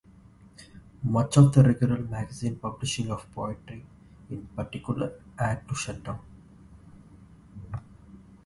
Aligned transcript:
Much 1.03 1.37
of 1.37 1.53
the 1.53 1.61
regular 1.61 1.99
magazine 1.99 2.55
publishing 2.55 3.11
of 3.11 3.31
poetry, 3.35 3.85
in 4.31 4.47
particular, 4.55 5.19
had 5.37 5.67
to 5.69 5.75
shut 5.75 6.03
down. 6.03 6.19